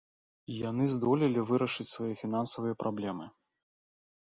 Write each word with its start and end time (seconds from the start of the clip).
Яны 0.69 0.87
здолелі 0.93 1.43
вырашыць 1.51 1.87
свае 1.95 2.09
фінансавыя 2.23 2.81
праблемы. 2.83 3.31